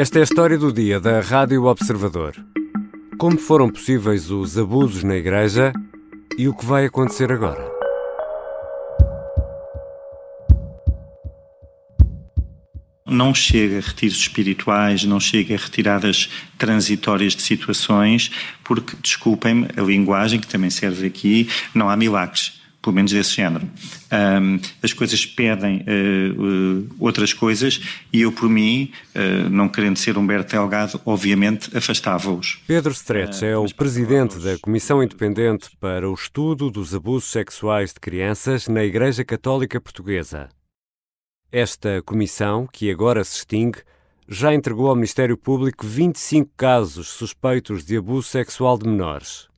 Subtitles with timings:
[0.00, 2.34] Esta é a história do dia da Rádio Observador.
[3.18, 5.74] Como foram possíveis os abusos na Igreja
[6.38, 7.70] e o que vai acontecer agora?
[13.06, 18.30] não chega a retiros espirituais, não chega a retiradas transitórias de situações,
[18.64, 23.68] porque, desculpem-me, a linguagem que também serve aqui, não há milagres pelo menos desse género.
[24.10, 27.80] Um, as coisas pedem uh, uh, outras coisas
[28.12, 32.62] e eu, por mim, uh, não querendo ser Humberto Delgado, obviamente afastava-os.
[32.66, 38.00] Pedro Stretch é o presidente da Comissão Independente para o Estudo dos Abusos Sexuais de
[38.00, 40.48] Crianças na Igreja Católica Portuguesa.
[41.52, 43.80] Esta comissão, que agora se extingue,
[44.28, 49.48] já entregou ao Ministério Público 25 casos suspeitos de abuso sexual de menores.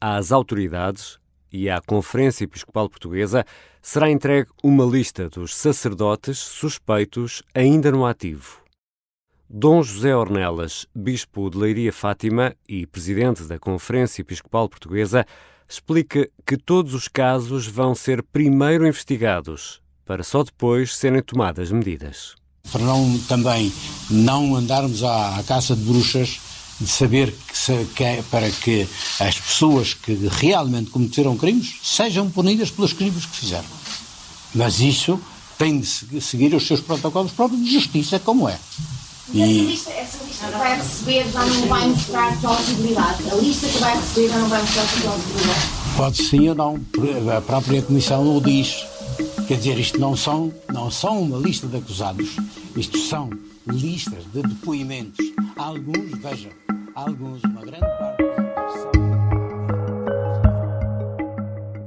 [0.00, 1.18] Às autoridades,
[1.56, 3.44] e à Conferência Episcopal Portuguesa
[3.80, 8.60] será entregue uma lista dos sacerdotes suspeitos ainda no ativo.
[9.48, 15.24] Dom José Ornelas, bispo de Leiria Fátima e presidente da Conferência Episcopal Portuguesa,
[15.66, 22.34] explica que todos os casos vão ser primeiro investigados, para só depois serem tomadas medidas.
[22.70, 23.72] Para não também
[24.10, 26.40] não andarmos à, à caça de bruxas
[26.80, 28.86] de saber que, que é para que
[29.20, 33.68] as pessoas que realmente cometeram crimes sejam punidas pelos crimes que fizeram.
[34.54, 35.18] Mas isso
[35.58, 38.58] tem de seguir os seus protocolos próprios de justiça, como é.
[39.32, 43.30] E, essa, lista, essa lista que vai receber já não vai mostrar plausibilidade?
[43.30, 45.66] A lista que vai receber já não vai mostrar plausibilidade?
[45.96, 46.80] Pode sim ou não.
[47.36, 48.86] A própria Comissão o diz.
[49.48, 52.36] Quer dizer, isto não são, não são uma lista de acusados.
[52.76, 53.30] Isto são
[53.66, 55.24] listas de depoimentos.
[55.56, 56.50] Alguns, vejam,
[56.96, 58.26] alguns, uma grande parte.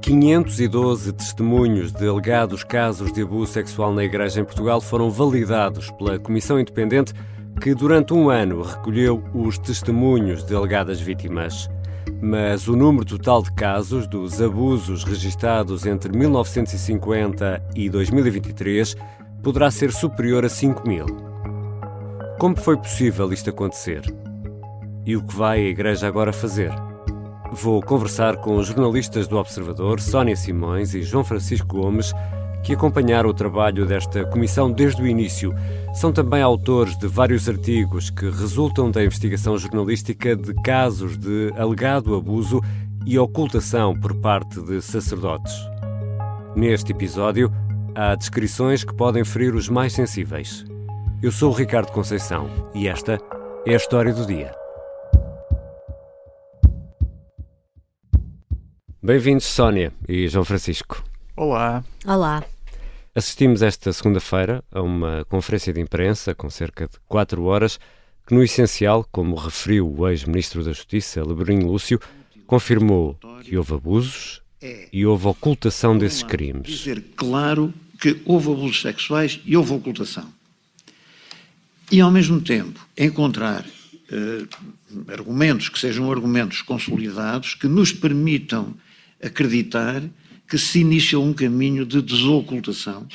[0.01, 6.17] 512 testemunhos de alegados casos de abuso sexual na Igreja em Portugal foram validados pela
[6.17, 7.13] Comissão Independente
[7.61, 11.69] que, durante um ano, recolheu os testemunhos de alegadas vítimas.
[12.21, 18.95] Mas o número total de casos dos abusos registados entre 1950 e 2023
[19.43, 21.05] poderá ser superior a 5 mil.
[22.39, 24.01] Como foi possível isto acontecer?
[25.05, 26.71] E o que vai a Igreja agora fazer?
[27.51, 32.13] Vou conversar com os jornalistas do Observador, Sónia Simões e João Francisco Gomes,
[32.63, 35.53] que acompanharam o trabalho desta comissão desde o início.
[35.93, 42.15] São também autores de vários artigos que resultam da investigação jornalística de casos de alegado
[42.15, 42.61] abuso
[43.05, 45.53] e ocultação por parte de sacerdotes.
[46.55, 47.51] Neste episódio,
[47.95, 50.65] há descrições que podem ferir os mais sensíveis.
[51.21, 53.19] Eu sou o Ricardo Conceição e esta
[53.65, 54.58] é a história do dia.
[59.09, 61.03] Bem-vindos, Sónia e João Francisco.
[61.35, 61.83] Olá.
[62.05, 62.45] Olá.
[63.15, 67.79] Assistimos esta segunda-feira a uma conferência de imprensa com cerca de quatro horas
[68.27, 71.99] que, no essencial, como referiu o ex-ministro da Justiça, Lebrinho Lúcio,
[72.45, 74.43] confirmou que houve abusos
[74.93, 76.67] e houve ocultação desses crimes.
[76.67, 80.31] Dizer claro que houve abusos sexuais e houve ocultação.
[81.91, 83.65] E, ao mesmo tempo, encontrar
[84.11, 84.45] eh,
[85.11, 88.75] argumentos que sejam argumentos consolidados que nos permitam
[89.21, 90.01] acreditar
[90.47, 93.07] que se inicia um caminho de desocultação,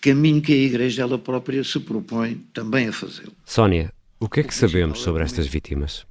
[0.00, 3.32] caminho que a Igreja ela própria se propõe também a fazê-lo.
[3.46, 3.90] Sónia,
[4.20, 6.06] o que é que sabemos sobre estas vítimas?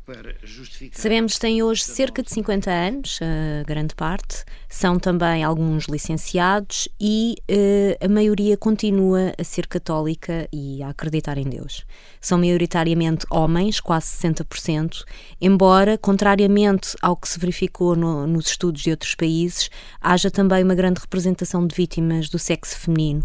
[0.91, 4.43] Sabemos que têm hoje cerca de 50 anos, a grande parte.
[4.69, 11.37] São também alguns licenciados e uh, a maioria continua a ser católica e a acreditar
[11.37, 11.85] em Deus.
[12.19, 15.03] São maioritariamente homens, quase 60%,
[15.41, 19.69] embora, contrariamente ao que se verificou no, nos estudos de outros países,
[20.01, 23.23] haja também uma grande representação de vítimas do sexo feminino.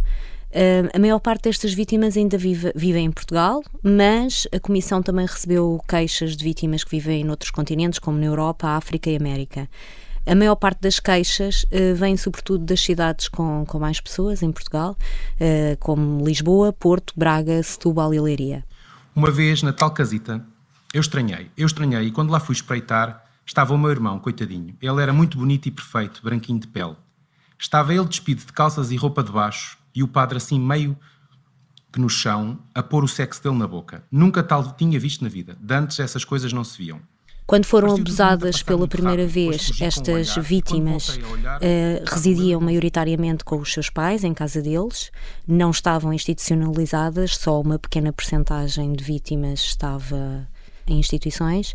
[0.50, 5.26] Uh, a maior parte destas vítimas ainda vive, vivem em Portugal, mas a Comissão também
[5.26, 9.68] recebeu queixas de vítimas que vivem noutros continentes, como na Europa, África e América.
[10.26, 14.50] A maior parte das queixas uh, vem sobretudo das cidades com, com mais pessoas em
[14.50, 14.96] Portugal,
[15.34, 18.64] uh, como Lisboa, Porto, Braga, Setúbal e Leiria.
[19.14, 20.44] Uma vez na tal casita,
[20.92, 24.74] eu estranhei, eu estranhei, e quando lá fui espreitar, estava o meu irmão, coitadinho.
[24.80, 26.96] Ele era muito bonito e perfeito, branquinho de pele.
[27.58, 30.96] Estava ele despido de calças e roupa de baixo, e o padre assim meio
[31.92, 34.04] que no chão a pôr o sexo dele na boca.
[34.10, 35.56] Nunca tal tinha visto na vida.
[35.60, 37.00] De antes essas coisas não se viam.
[37.46, 44.22] Quando foram abusadas pela primeira vez, estas vítimas uh, residiam maioritariamente com os seus pais,
[44.22, 45.10] em casa deles,
[45.46, 50.46] não estavam institucionalizadas, só uma pequena percentagem de vítimas estava
[50.86, 51.74] em instituições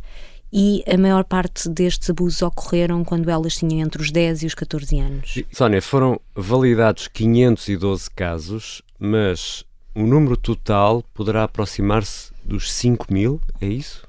[0.56, 4.54] e a maior parte destes abusos ocorreram quando elas tinham entre os 10 e os
[4.54, 5.44] 14 anos.
[5.52, 9.66] Sónia, foram validados 512 casos, mas
[9.96, 14.06] o número total poderá aproximar-se dos 5 mil, é isso?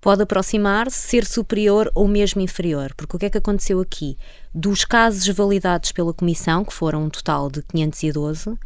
[0.00, 4.18] Pode aproximar-se, ser superior ou mesmo inferior, porque o que é que aconteceu aqui?
[4.52, 8.56] Dos casos validados pela Comissão, que foram um total de 512, um,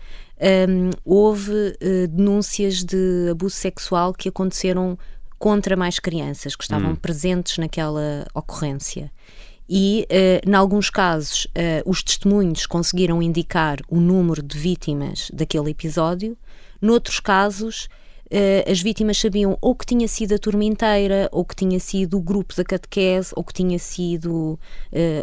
[1.05, 4.99] houve uh, denúncias de abuso sexual que aconteceram
[5.39, 6.97] contra mais crianças que estavam hum.
[6.97, 9.11] presentes naquela ocorrência.
[9.69, 15.71] E, uh, em alguns casos, uh, os testemunhos conseguiram indicar o número de vítimas daquele
[15.71, 16.37] episódio,
[16.81, 18.08] noutros casos, uh,
[18.71, 22.21] as vítimas sabiam ou que tinha sido a turma inteira, ou que tinha sido o
[22.21, 24.59] grupo da catequese, ou que tinha sido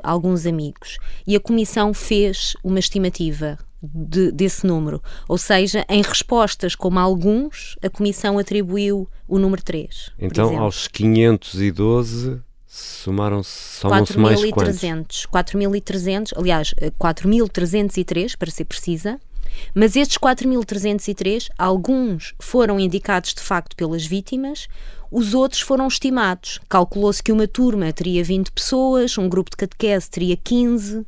[0.03, 0.97] alguns amigos.
[1.25, 3.57] E a comissão fez uma estimativa
[3.93, 5.01] de, desse número.
[5.27, 10.11] Ou seja, em respostas como alguns, a Comissão atribuiu o número 3.
[10.19, 15.25] Então, aos 512 somaram-se somam-se mais quantos?
[15.27, 19.19] 4.300, aliás, 4.303 eh, para ser precisa.
[19.73, 24.67] Mas estes 4.303, alguns foram indicados de facto pelas vítimas,
[25.11, 26.59] os outros foram estimados.
[26.69, 31.05] Calculou-se que uma turma teria 20 pessoas, um grupo de catequese teria 15,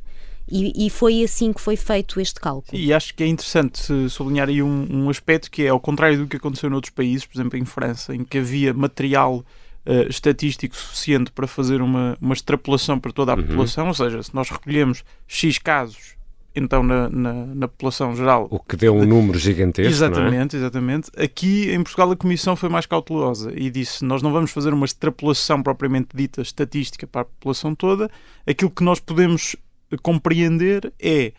[0.50, 2.80] e, e, foi assim que foi feito este cálculo.
[2.80, 6.26] E acho que é interessante sublinhar aí um, um, aspecto que é ao contrário do
[6.26, 9.44] que aconteceu noutros países, por exemplo em França, em que havia material
[9.84, 13.42] uh, estatístico suficiente para fazer uma, uma extrapolação para toda a uhum.
[13.42, 16.16] população, ou seja, se nós recolhemos X casos
[16.54, 18.48] então na, na, na, população geral.
[18.50, 19.90] O que deu um número gigantesco.
[19.90, 20.58] Exatamente, é?
[20.58, 21.10] exatamente.
[21.16, 24.86] Aqui em Portugal a Comissão foi mais cautelosa e disse: nós não vamos fazer uma
[24.86, 28.10] extrapolação propriamente dita estatística para a população toda.
[28.46, 29.56] Aquilo que nós podemos
[30.02, 31.32] compreender é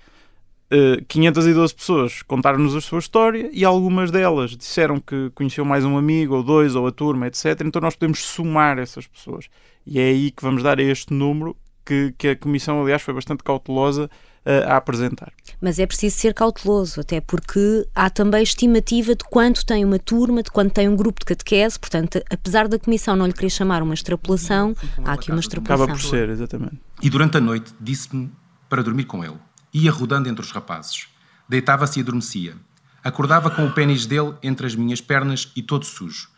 [0.72, 5.86] uh, eh, 512 pessoas contaram-nos a sua história e algumas delas disseram que conheceu mais
[5.86, 7.62] um amigo ou dois ou a turma, etc.
[7.66, 9.50] Então nós podemos somar essas pessoas.
[9.86, 11.56] E é aí que vamos dar a este número
[11.86, 14.10] que, que a Comissão, aliás, foi bastante cautelosa
[14.68, 15.32] a apresentar.
[15.62, 20.42] Mas é preciso ser cauteloso, até porque há também estimativa de quanto tem uma turma,
[20.42, 23.84] de quanto tem um grupo de catequese, portanto, apesar da Comissão não lhe querer chamar
[23.84, 25.86] uma extrapolação, há aqui uma extrapolação.
[25.86, 26.80] Acaba por ser, exatamente.
[27.02, 28.32] E durante a noite disse-me
[28.70, 29.38] para dormir com ele.
[29.74, 31.08] Ia rodando entre os rapazes.
[31.48, 32.56] Deitava-se e adormecia.
[33.04, 36.30] Acordava com o pênis dele entre as minhas pernas e todo sujo.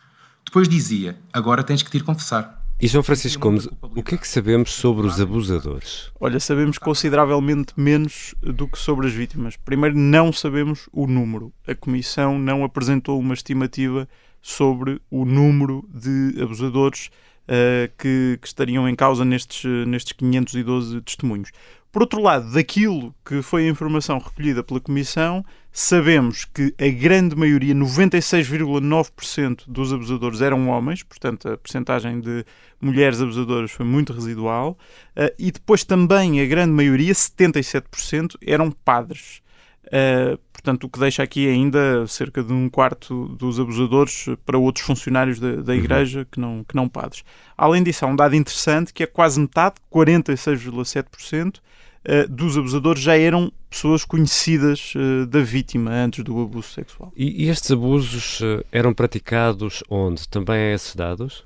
[0.44, 2.61] Depois dizia: Agora tens que te ir confessar.
[2.82, 6.10] E João Francisco Gomes, o que é que sabemos sobre os abusadores?
[6.18, 9.56] Olha, sabemos consideravelmente menos do que sobre as vítimas.
[9.56, 11.52] Primeiro, não sabemos o número.
[11.64, 14.08] A Comissão não apresentou uma estimativa
[14.40, 17.06] sobre o número de abusadores
[17.44, 21.52] uh, que, que, estariam em causa nestes, nestes 512 testemunhos.
[21.92, 27.36] Por outro lado, daquilo que foi a informação recolhida pela Comissão, sabemos que a grande
[27.36, 32.46] maioria, 96,9% dos abusadores eram homens, portanto a percentagem de
[32.80, 34.78] mulheres abusadoras foi muito residual,
[35.14, 39.42] eh, e depois também a grande maioria, 77%, eram padres.
[39.86, 44.84] Uh, portanto, o que deixa aqui ainda cerca de um quarto dos abusadores para outros
[44.84, 45.78] funcionários da, da uhum.
[45.78, 46.26] Igreja uhum.
[46.30, 47.24] que, não, que não padres.
[47.56, 53.18] Além disso, há um dado interessante que é quase metade, 46,7%, uh, dos abusadores já
[53.18, 57.12] eram pessoas conhecidas uh, da vítima antes do abuso sexual.
[57.16, 58.40] E, e estes abusos
[58.70, 60.28] eram praticados onde?
[60.28, 61.44] Também há esses dados?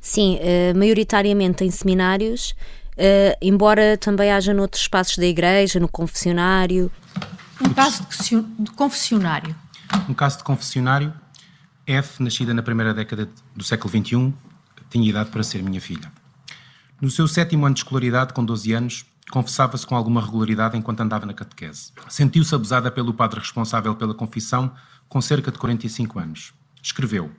[0.00, 0.38] Sim,
[0.76, 2.54] maioritariamente em seminários,
[3.42, 6.90] embora também haja noutros espaços da igreja, no confessionário.
[7.60, 8.06] Um caso
[8.58, 9.54] de confessionário.
[10.08, 11.12] Um caso de confessionário.
[11.86, 14.34] F, nascida na primeira década do século XXI,
[14.90, 16.12] tinha idade para ser minha filha.
[17.00, 21.24] No seu sétimo ano de escolaridade, com 12 anos, confessava-se com alguma regularidade enquanto andava
[21.24, 21.92] na catequese.
[22.08, 24.72] Sentiu-se abusada pelo padre responsável pela confissão,
[25.08, 26.52] com cerca de 45 anos.
[26.82, 27.30] Escreveu: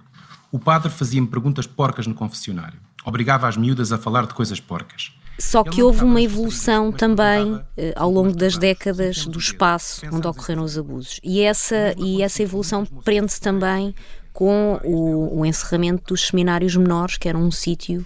[0.52, 2.80] O padre fazia-me perguntas porcas no confessionário.
[3.06, 5.14] Obrigava as miúdas a falar de coisas porcas.
[5.40, 10.64] Só que houve uma evolução também eh, ao longo das décadas do espaço onde ocorreram
[10.64, 11.20] os abusos.
[11.24, 13.96] E essa, e essa evolução prende-se também
[14.34, 18.06] com o, o, encerramento dos seminários menores, que era um sítio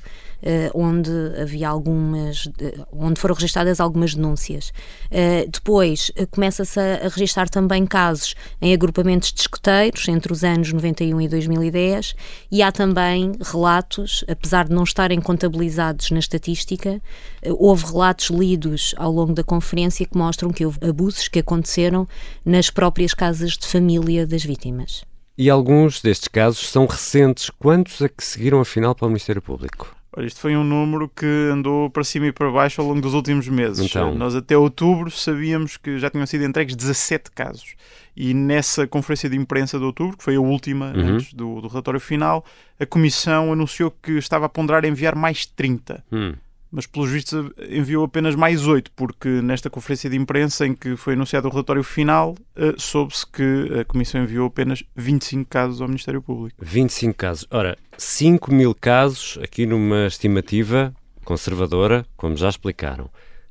[0.73, 2.49] onde havia algumas,
[2.91, 4.73] onde foram registradas algumas denúncias.
[5.05, 10.71] Uh, depois começa-se a, a registrar também casos em agrupamentos de escoteiros entre os anos
[10.71, 12.15] 91 e 2010
[12.51, 17.01] e há também relatos, apesar de não estarem contabilizados na estatística,
[17.45, 22.07] houve relatos lidos ao longo da conferência que mostram que houve abusos que aconteceram
[22.45, 25.03] nas próprias casas de família das vítimas.
[25.37, 27.49] E alguns destes casos são recentes.
[27.49, 29.95] Quantos a que seguiram afinal para o Ministério Público?
[30.15, 33.15] Olha, isto foi um número que andou para cima e para baixo ao longo dos
[33.15, 33.85] últimos meses.
[33.89, 34.13] Então...
[34.13, 37.75] Nós até outubro sabíamos que já tinham sido entregues 17 casos.
[38.15, 41.15] E nessa conferência de imprensa de outubro, que foi a última uhum.
[41.15, 42.45] antes do, do, relatório final,
[42.79, 46.03] a Comissão anunciou que estava a ponderar enviar mais 30.
[46.11, 46.35] Uhum.
[46.73, 51.13] Mas pelos vistos enviou apenas mais oito, porque nesta conferência de imprensa em que foi
[51.13, 56.19] anunciado o relatório final, uh, soube-se que a Comissão enviou apenas 25 casos ao Ministério
[56.19, 56.57] Público.
[56.59, 57.47] 25 casos.
[57.51, 60.91] Ora, 5 mil casos, aqui numa estimativa
[61.23, 63.07] conservadora, como já explicaram.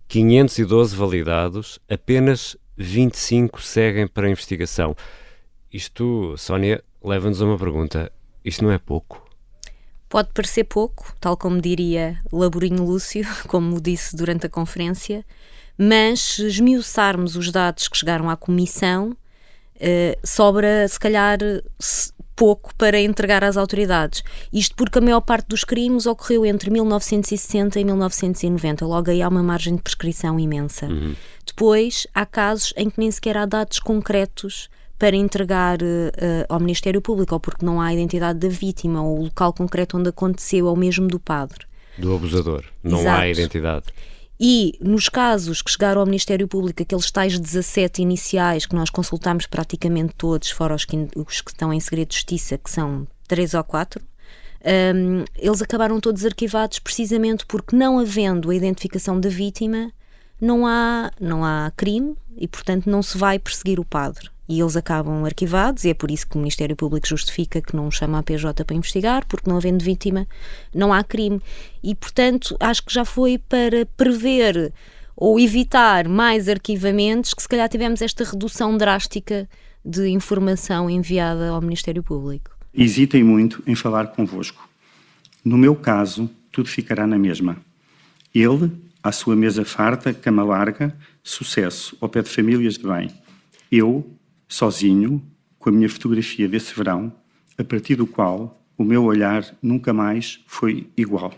[0.09, 4.97] 512 validados, apenas 25 seguem para investigação.
[5.73, 8.11] Isto, Sónia, leva-nos a uma pergunta.
[8.45, 9.22] Isto não é pouco?
[10.13, 15.25] Pode parecer pouco, tal como diria Laborinho Lúcio, como disse durante a conferência,
[15.79, 19.17] mas se esmiuçarmos os dados que chegaram à Comissão,
[19.81, 21.39] eh, sobra, se calhar,
[22.37, 24.23] pouco para entregar às autoridades.
[24.53, 28.85] Isto porque a maior parte dos crimes ocorreu entre 1960 e 1990.
[28.85, 30.89] Logo aí há uma margem de prescrição imensa.
[30.89, 31.17] Uhum.
[31.47, 34.69] Depois, há casos em que nem sequer há dados concretos
[35.03, 39.23] para entregar uh, ao Ministério Público, ou porque não há identidade da vítima, ou o
[39.25, 41.67] local concreto onde aconteceu, ou mesmo do padre.
[41.99, 42.63] Do abusador.
[42.85, 43.21] Não Exato.
[43.21, 43.87] há identidade.
[44.39, 49.45] E nos casos que chegaram ao Ministério Público, aqueles tais 17 iniciais que nós consultámos
[49.45, 53.55] praticamente todos, fora os que, os que estão em segredo de justiça, que são três
[53.55, 54.01] ou quatro,
[54.95, 59.91] um, eles acabaram todos arquivados precisamente porque, não havendo a identificação da vítima,
[60.41, 64.77] não há, não há crime e, portanto, não se vai perseguir o padre e eles
[64.77, 68.23] acabam arquivados, e é por isso que o Ministério Público justifica que não chama a
[68.23, 70.27] PJ para investigar, porque não havendo vítima
[70.75, 71.41] não há crime.
[71.83, 74.73] E, portanto, acho que já foi para prever
[75.17, 79.49] ou evitar mais arquivamentos que se calhar tivemos esta redução drástica
[79.85, 82.51] de informação enviada ao Ministério Público.
[82.75, 84.69] Hesitem muito em falar convosco.
[85.45, 87.57] No meu caso, tudo ficará na mesma.
[88.35, 88.71] Ele,
[89.03, 93.11] à sua mesa farta, cama larga, sucesso, ao pé de famílias de bem.
[93.71, 94.09] Eu,
[94.53, 95.23] sozinho,
[95.59, 97.11] com a minha fotografia desse verão,
[97.57, 101.33] a partir do qual o meu olhar nunca mais foi igual.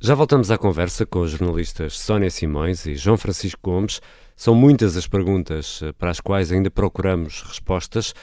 [0.00, 4.00] Já voltamos à conversa com os jornalistas Sónia Simões e João Francisco Gomes.
[4.34, 8.14] São muitas as perguntas eh, para as quais ainda procuramos respostas.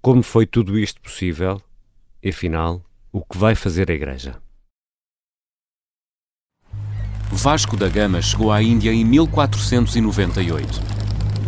[0.00, 1.60] Como foi tudo isto possível?
[2.22, 4.40] E afinal, o que vai fazer a Igreja?
[7.30, 11.01] Vasco da Gama chegou à Índia em 1498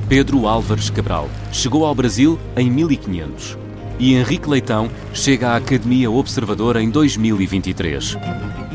[0.08, 3.58] Pedro Álvares Cabral chegou ao Brasil em 1500
[3.98, 8.16] e Henrique Leitão chega à Academia Observador em 2023.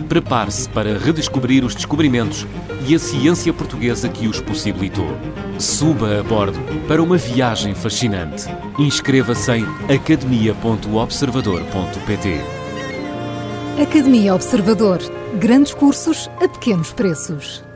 [0.07, 2.47] Prepare-se para redescobrir os descobrimentos
[2.87, 5.15] e a ciência portuguesa que os possibilitou.
[5.59, 6.57] Suba a bordo
[6.87, 8.47] para uma viagem fascinante.
[8.79, 12.41] Inscreva-se em academia.observador.pt.
[13.79, 14.97] Academia Observador.
[15.37, 17.68] Grandes cursos a pequenos preços.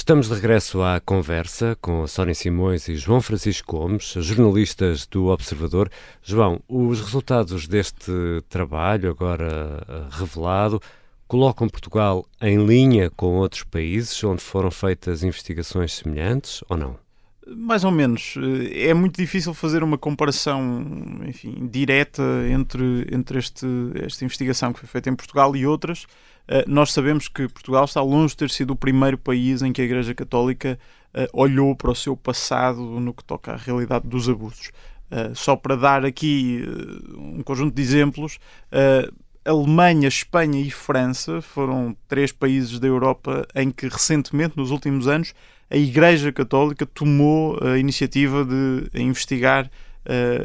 [0.00, 5.90] Estamos de regresso à conversa com Sónia Simões e João Francisco Gomes, jornalistas do Observador.
[6.22, 8.10] João, os resultados deste
[8.48, 10.80] trabalho, agora eh, revelado,
[11.28, 16.96] colocam Portugal em linha com outros países onde foram feitas investigações semelhantes ou não?
[17.46, 18.36] Mais ou menos.
[18.38, 20.82] Eh, é muito difícil fazer uma comparação
[21.26, 23.66] enfim, direta entre, entre este,
[24.02, 26.06] esta investigação que foi feita em Portugal e outras.
[26.50, 29.80] Eh, nós sabemos que Portugal está longe de ter sido o primeiro país em que
[29.80, 30.76] a Igreja Católica
[31.14, 34.72] uh, olhou para o seu passado no que toca à realidade dos abusos.
[35.12, 36.64] Uh, só para dar aqui
[37.16, 38.38] um conjunto de exemplos,
[39.44, 45.32] Alemanha, Espanha e França foram três países da Europa em que recentemente, nos últimos anos,
[45.70, 49.70] a Igreja Católica tomou a iniciativa de investigar,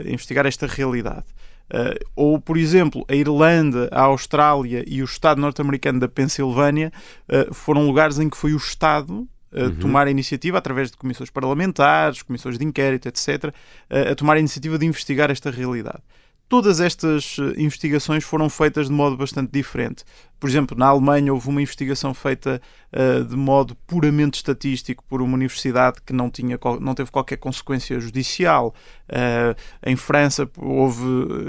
[0.08, 1.26] investigar esta realidade.
[1.66, 6.92] Uh, ou, por exemplo, a Irlanda, a Austrália e o Estado norte-americano da Pensilvânia
[7.28, 9.76] uh, foram lugares em que foi o Estado a uhum.
[9.76, 13.54] tomar a iniciativa, através de comissões parlamentares, comissões de inquérito, etc.,
[13.90, 16.04] a tomar a iniciativa de investigar esta realidade.
[16.48, 20.04] Todas estas eh, investigações foram feitas de modo bastante diferente.
[20.40, 22.62] Por exemplo, na Alemanha houve uma investigação feita
[22.94, 28.00] uh, de modo puramente estatístico por uma universidade que não, tinha, não teve qualquer consequência
[28.00, 28.76] judicial.
[29.10, 31.04] Uh, em França houve,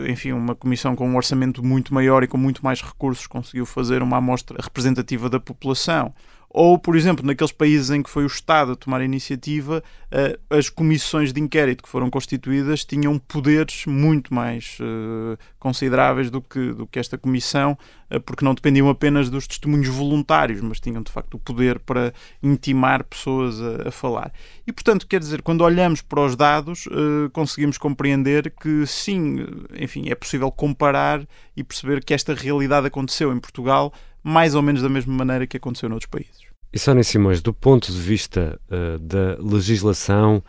[0.09, 4.03] enfim, uma comissão com um orçamento muito maior e com muito mais recursos conseguiu fazer
[4.03, 6.15] uma amostra representativa da população.
[6.59, 10.39] Ou, por exemplo, naqueles países em que foi o Estado a tomar a iniciativa, eh,
[10.49, 16.73] as comissões de inquérito que foram constituídas tinham poderes muito mais eh, consideráveis do que,
[16.73, 17.77] do que esta comissão,
[18.09, 22.15] eh, porque não dependiam apenas dos testemunhos voluntários, mas tinham de facto o poder para
[22.43, 24.33] intimar pessoas a, a falar.
[24.67, 26.89] E, portanto, quer dizer, quando olhamos para os dados,
[27.35, 29.45] conseguimos compreender que sim,
[29.79, 31.21] enfim, é possível comparar
[31.55, 33.93] e perceber que esta realidade aconteceu em Portugal
[34.25, 36.46] mais ou menos da mesma maneira que aconteceu noutros países.
[36.77, 40.43] E Sónia Simões, do ponto de vista uh, da legislação,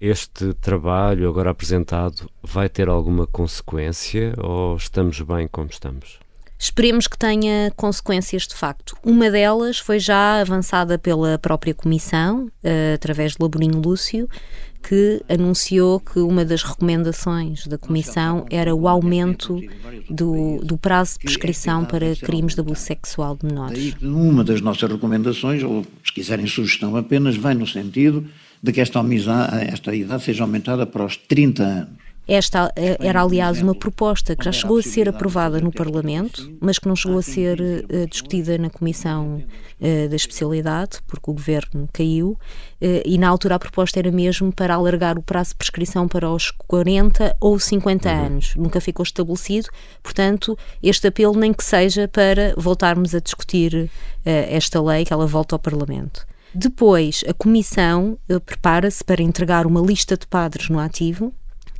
[0.00, 6.20] este trabalho agora apresentado vai ter alguma consequência ou estamos bem como estamos?
[6.56, 8.96] Esperemos que tenha consequências de facto.
[9.02, 14.28] Uma delas foi já avançada pela própria Comissão, uh, através de Laborinho Lúcio,
[14.82, 19.60] que anunciou que uma das recomendações da Comissão era o aumento
[20.10, 23.94] do, do prazo de prescrição para crimes de abuso sexual de menores.
[24.02, 28.26] Uma das nossas recomendações, ou se quiserem sugestão apenas, vai no sentido
[28.62, 29.00] de que esta,
[29.68, 32.01] esta idade seja aumentada para os 30 anos.
[32.32, 36.78] Esta eh, era, aliás, uma proposta que já chegou a ser aprovada no Parlamento, mas
[36.78, 39.44] que não chegou a ser uh, discutida na Comissão
[39.78, 42.38] uh, da Especialidade, porque o Governo caiu, uh,
[43.04, 46.50] e na altura a proposta era mesmo para alargar o prazo de prescrição para os
[46.50, 48.24] 40 ou 50 uhum.
[48.24, 48.54] anos.
[48.56, 49.68] Nunca ficou estabelecido,
[50.02, 53.90] portanto, este apelo nem que seja para voltarmos a discutir
[54.24, 56.26] esta lei, que ela volta ao Parlamento.
[56.54, 61.34] Depois, a Comissão prepara-se para entregar uma lista de padres no ativo,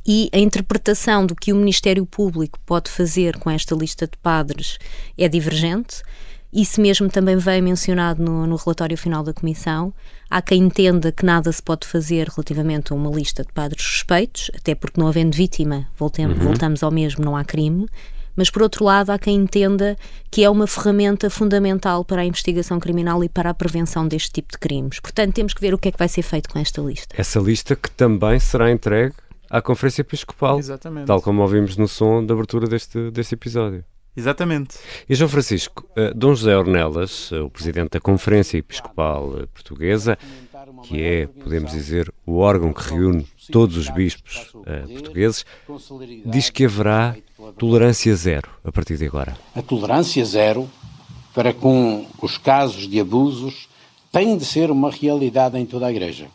[0.05, 4.77] e a interpretação do que o Ministério Público pode fazer com esta lista de padres
[5.17, 6.01] é divergente.
[6.51, 9.91] Isso mesmo também veio mencionado no, no, relatório final da Comissão.
[10.29, 14.51] Há quem entenda que nada se pode fazer relativamente a uma lista de padres suspeitos,
[14.55, 16.35] até porque não havendo vítima, uhum.
[16.35, 17.87] voltamos ao mesmo, não há crime.
[18.35, 19.95] Mas, por outro lado, há quem entenda
[20.29, 24.51] que é uma ferramenta fundamental para a investigação criminal e para a prevenção deste tipo
[24.51, 24.99] de crimes.
[24.99, 27.15] Portanto, temos que ver o que é que vai ser feito com esta lista.
[27.17, 29.13] Essa lista que também será entregue
[29.53, 31.05] à Conferência Episcopal, Exatamente.
[31.05, 33.85] tal como ouvimos no som da abertura deste, deste episódio.
[34.17, 34.79] Exatamente.
[35.07, 40.17] E João Francisco, uh, Dom José Ornelas, uh, o presidente da Conferência Episcopal uh, Portuguesa,
[40.83, 44.51] que é, podemos dizer, o órgão que reúne todos os bispos
[44.91, 45.45] portugueses,
[46.25, 47.15] diz que haverá
[47.57, 49.37] tolerância zero a partir de agora.
[49.55, 50.69] A tolerância zero
[51.33, 53.69] para com os casos de abusos
[54.11, 56.27] tem de ser uma realidade em toda a Igreja.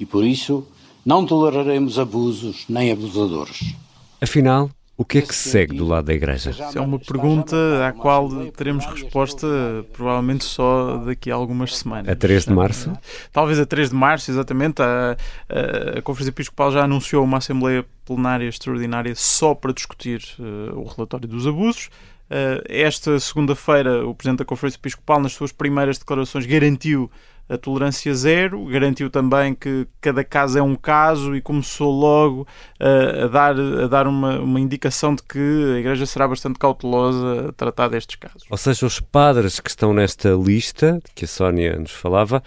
[0.00, 0.66] E por isso
[1.08, 3.74] não toleraremos abusos nem abusadores.
[4.20, 6.50] Afinal, o que é que se segue do lado da Igreja?
[6.50, 7.56] Isso é uma pergunta
[7.88, 9.46] à qual teremos resposta
[9.94, 12.12] provavelmente só daqui a algumas semanas.
[12.12, 12.92] A 3 de março?
[13.32, 14.82] Talvez a 3 de março, exatamente.
[14.82, 15.16] A,
[15.48, 20.84] a, a Conferência Episcopal já anunciou uma Assembleia Plenária Extraordinária só para discutir uh, o
[20.84, 21.86] relatório dos abusos.
[22.30, 27.10] Uh, esta segunda-feira, o Presidente da Conferência Episcopal, nas suas primeiras declarações, garantiu
[27.48, 32.46] a tolerância zero, garantiu também que cada caso é um caso e começou logo
[32.80, 37.48] uh, a dar, a dar uma, uma indicação de que a Igreja será bastante cautelosa
[37.48, 38.44] a tratar destes casos.
[38.50, 42.42] Ou seja, os padres que estão nesta lista, que a Sónia nos falava,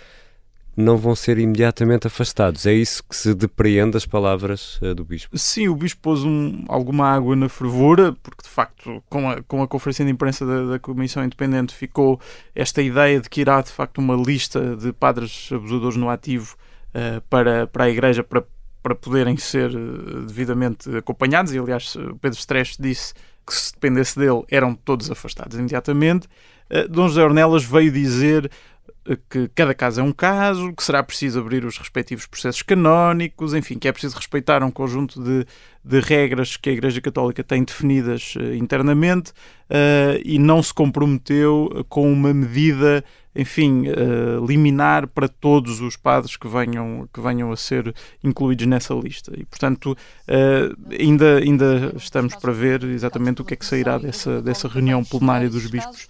[0.76, 2.66] não vão ser imediatamente afastados.
[2.66, 5.38] É isso que se depreende das palavras uh, do Bispo?
[5.38, 9.62] Sim, o Bispo pôs um, alguma água na fervura, porque de facto, com a, com
[9.62, 12.20] a conferência de imprensa da, da, Comissão Independente, ficou
[12.56, 16.56] esta ideia de que irá de facto uma lista de padres abusadores no ativo
[16.96, 18.44] uh, para, para a Igreja, para,
[18.82, 21.54] para poderem ser uh, devidamente acompanhados.
[21.54, 23.14] E aliás, Pedro Stresch disse
[23.46, 26.28] que se dependesse dele, eram todos afastados imediatamente.
[26.90, 28.50] Dom José Ornelas veio dizer
[29.30, 33.80] que cada caso é um caso, que será preciso abrir os respectivos processos canónicos, enfim,
[33.80, 35.46] que é preciso respeitar um conjunto de,
[35.84, 41.84] de regras que a Igreja Católica tem definidas uh, internamente uh, e não se comprometeu
[41.90, 43.04] com uma medida,
[43.36, 47.92] enfim, uh, liminar para todos os padres que venham, que venham a ser
[48.24, 49.34] incluídos nessa lista.
[49.36, 49.98] E, portanto,
[51.00, 55.50] ainda, ainda estamos para ver exatamente o que é que sairá dessa, dessa reunião plenária
[55.50, 56.08] dos bispos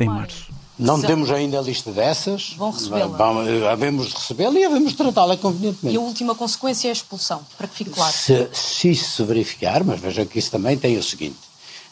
[0.00, 0.50] em março.
[0.80, 2.54] Não temos ainda a lista dessas.
[2.56, 3.70] Vão recebê-la.
[3.70, 5.94] Havemos de recebê-la e havemos de tratá-la convenientemente.
[5.94, 8.12] E a última consequência é a expulsão, para que fique claro.
[8.12, 11.36] Se, se isso se verificar, mas veja que isso também tem o seguinte: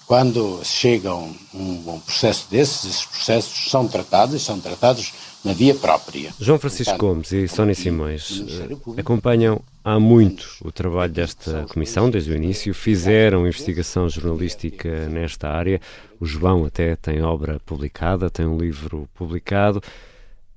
[0.07, 5.13] quando chega um, um, processo desses, esses processos são tratados e são tratados
[5.45, 6.33] na via própria.
[6.41, 12.31] João Francisco Gomes e Sónia Simões eh, acompanham há muito o trabalho desta comissão, desde
[12.31, 15.81] o início, fizeram investigação jornalística nesta área.
[16.21, 19.83] O João até tem obra publicada, tem um livro publicado.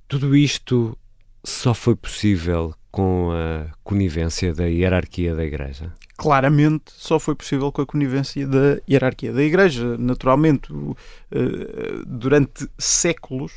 [0.06, 0.96] Tudo isto
[1.42, 5.90] só foi possível com a conivência da hierarquia da Igreja?
[6.18, 9.96] Claramente só foi possível com a conivência da hierarquia da Igreja.
[9.96, 10.68] Naturalmente,
[11.30, 13.50] eh, durante séculos,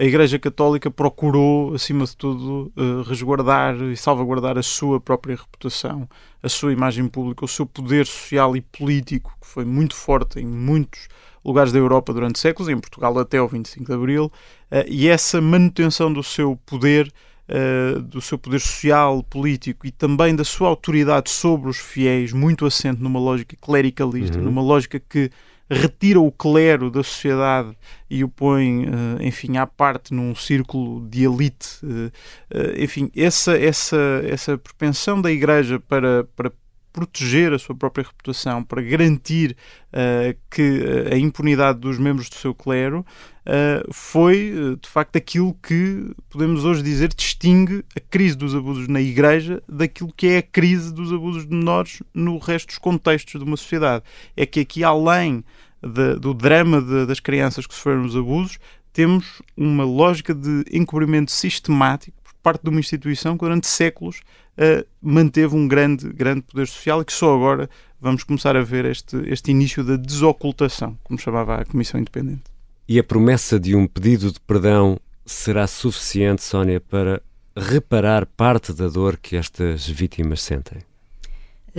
[0.00, 6.08] a Igreja Católica procurou, acima de tudo, uh, resguardar e salvaguardar a sua própria reputação,
[6.42, 10.46] a sua imagem pública, o seu poder social e político, que foi muito forte em
[10.46, 11.06] muitos
[11.44, 14.32] lugares da Europa durante séculos, em Portugal até o 25 de Abril,
[14.72, 17.12] uh, e essa manutenção do seu poder,
[17.50, 22.64] uh, do seu poder social, político e também da sua autoridade sobre os fiéis, muito
[22.64, 24.44] assente numa lógica clericalista, uhum.
[24.44, 25.30] numa lógica que
[25.70, 27.76] retira o clero da sociedade
[28.08, 31.78] e o põe, eh, enfim, à parte num círculo de elite.
[31.84, 32.10] Eh,
[32.50, 36.50] eh, enfim, essa, essa, essa propensão da Igreja para, para
[36.92, 39.56] proteger a sua própria reputação, para garantir
[39.92, 46.12] uh, que a impunidade dos membros do seu clero, uh, foi de facto aquilo que
[46.28, 50.92] podemos hoje dizer distingue a crise dos abusos na Igreja daquilo que é a crise
[50.92, 54.04] dos abusos de menores no resto dos contextos de uma sociedade.
[54.36, 55.44] É que aqui, além
[55.82, 58.58] de, do drama de, das crianças que sofreram os abusos,
[58.92, 64.20] temos uma lógica de encobrimento sistemático parte de uma instituição que durante séculos
[64.56, 67.68] uh, manteve um grande, grande poder social e que só agora
[68.00, 72.44] vamos começar a ver este, este início da desocultação, como chamava a Comissão Independente.
[72.88, 77.22] E a promessa de um pedido de perdão será suficiente, Sónia, para
[77.56, 80.78] reparar parte da dor que estas vítimas sentem?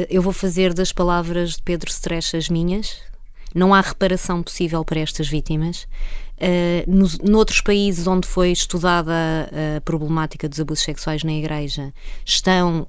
[0.10, 3.02] Eu vou fazer das palavras de Pedro Stresch as minhas.
[3.54, 5.86] Não há reparação possível para estas vítimas.
[6.42, 11.94] Uh, nos, noutros países onde foi estudada a, a, problemática dos abusos sexuais na Igreja,
[12.26, 12.88] estão uh,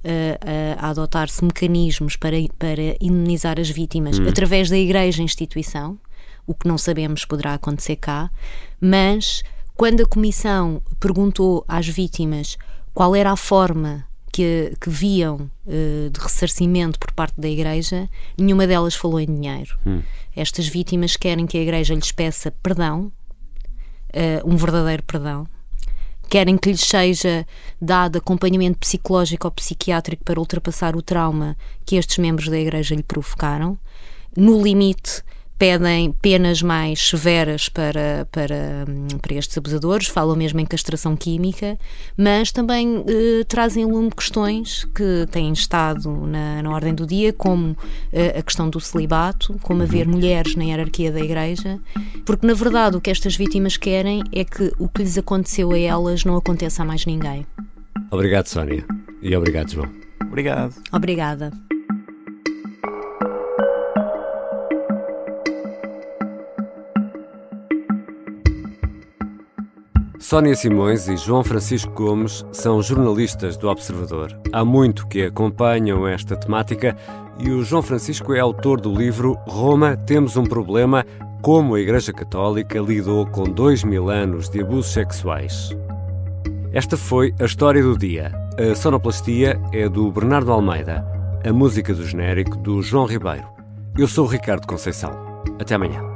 [0.81, 4.27] a, a adotar-se mecanismos para, para indemnizar as vítimas hum.
[4.27, 5.99] através da Igreja instituição,
[6.47, 8.31] o que não sabemos poderá acontecer cá,
[8.81, 9.43] mas
[9.77, 12.57] quando a Comissão perguntou às vítimas
[12.95, 18.67] qual era a forma que, que viam uh, de ressarcimento por parte da Igreja, nenhuma
[18.67, 19.79] delas falou em dinheiro.
[19.87, 20.01] Hum.
[20.35, 23.13] Estas vítimas querem que a Igreja lhes peça perdão
[24.15, 25.47] uh, um verdadeiro perdão.
[26.29, 27.47] Querem que lhes seja
[27.81, 33.03] dado acompanhamento psicológico ou psiquiátrico para ultrapassar o trauma que estes membros da Igreja lhe
[33.03, 33.79] provocaram.
[34.35, 35.23] No limite,
[35.63, 38.85] pedem penas mais severas para, para,
[39.23, 41.79] para estes abusadores, falam mesmo em castração química,
[42.17, 47.77] mas também eh, trazem lume questões que têm estado na, na ordem do dia, como
[48.13, 51.79] eh, a questão do celibato, como haver mulheres na hierarquia da Igreja,
[52.27, 55.79] porque na verdade o que estas vítimas querem é que o que lhes aconteceu a
[55.79, 57.47] elas não aconteça a mais ninguém.
[58.11, 58.85] Obrigado, Sónia.
[59.23, 59.89] E obrigado, João.
[60.27, 60.75] Obrigado.
[60.91, 61.53] Obrigada.
[70.33, 74.35] Sónia Simões e João Francisco Gomes são jornalistas do Observador.
[74.51, 76.97] Há muito que acompanham esta temática
[77.39, 81.05] e o João Francisco é autor do livro Roma, Temos um Problema:
[81.43, 85.69] Como a Igreja Católica lidou com dois mil anos de abusos sexuais.
[86.73, 88.33] Esta foi a história do dia.
[88.57, 91.07] A sonoplastia é do Bernardo Almeida,
[91.47, 93.47] a música do genérico do João Ribeiro.
[93.99, 95.13] Eu sou o Ricardo Conceição.
[95.61, 96.12] Até amanhã.